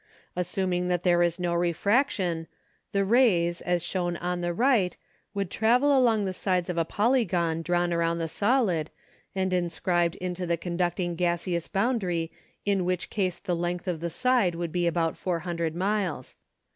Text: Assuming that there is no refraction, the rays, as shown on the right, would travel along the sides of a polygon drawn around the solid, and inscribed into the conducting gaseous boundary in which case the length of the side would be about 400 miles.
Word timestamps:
Assuming 0.35 0.87
that 0.87 1.03
there 1.03 1.21
is 1.21 1.39
no 1.39 1.53
refraction, 1.53 2.47
the 2.91 3.05
rays, 3.05 3.61
as 3.61 3.83
shown 3.85 4.17
on 4.17 4.41
the 4.41 4.51
right, 4.51 4.97
would 5.35 5.51
travel 5.51 5.95
along 5.95 6.25
the 6.25 6.33
sides 6.33 6.69
of 6.71 6.77
a 6.79 6.83
polygon 6.83 7.61
drawn 7.61 7.93
around 7.93 8.17
the 8.17 8.27
solid, 8.27 8.89
and 9.35 9.53
inscribed 9.53 10.15
into 10.15 10.47
the 10.47 10.57
conducting 10.57 11.15
gaseous 11.15 11.67
boundary 11.67 12.31
in 12.65 12.83
which 12.83 13.11
case 13.11 13.37
the 13.37 13.55
length 13.55 13.87
of 13.87 13.99
the 13.99 14.09
side 14.09 14.55
would 14.55 14.71
be 14.71 14.87
about 14.87 15.17
400 15.17 15.75
miles. 15.75 16.33